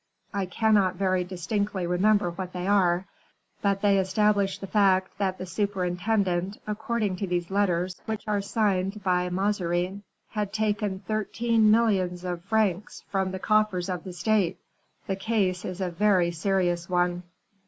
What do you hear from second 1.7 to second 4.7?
remember what they are; but they establish the